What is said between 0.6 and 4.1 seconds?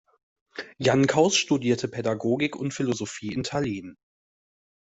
Jan Kaus studierte Pädagogik und Philosophie in Tallinn.